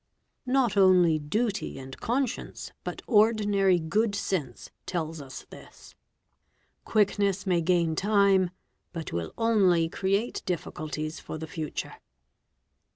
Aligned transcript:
Not 0.47 0.75
only 0.75 1.19
duty 1.19 1.77
and 1.77 1.95
conscience 1.99 2.71
but 2.83 3.03
ordinary 3.05 3.77
good 3.77 4.15
sense 4.15 4.71
tell} 4.87 5.05
MUZZLE 5.09 5.25
LOADERS 5.25 5.41
429 5.51 5.65
this. 5.69 5.95
Quickness 6.85 7.45
may 7.45 7.61
gain 7.61 7.95
time 7.95 8.49
but 8.93 9.13
will 9.13 9.31
only 9.37 9.87
create 9.89 10.41
difficulties 10.47 11.19
for 11.19 11.37
the 11.37 11.45
future. 11.45 11.97